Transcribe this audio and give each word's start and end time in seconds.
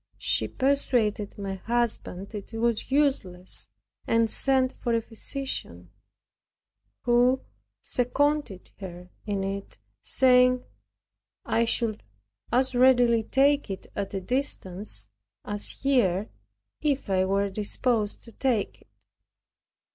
She 0.17 0.47
persuaded 0.47 1.37
my 1.37 1.53
husband 1.53 2.33
it 2.33 2.53
was 2.53 2.89
useless, 2.89 3.67
and 4.07 4.31
sent 4.31 4.73
for 4.77 4.95
a 4.95 5.01
physician, 5.03 5.91
who 7.03 7.41
seconded 7.83 8.71
her 8.79 9.11
in 9.27 9.43
it, 9.43 9.77
saying, 10.01 10.63
"I 11.45 11.65
should 11.65 12.01
as 12.51 12.73
readily 12.73 13.21
take 13.21 13.69
it 13.69 13.85
at 13.95 14.15
a 14.15 14.21
distance 14.21 15.07
as 15.45 15.69
here, 15.69 16.31
if 16.81 17.07
I 17.07 17.23
were 17.25 17.51
disposed 17.51 18.23
to 18.23 18.31
take 18.31 18.81
it." 18.81 19.07